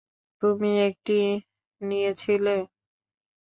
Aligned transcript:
তুমি 0.41 0.71
একটি 0.87 1.17
নিয়েছিলে? 1.81 2.55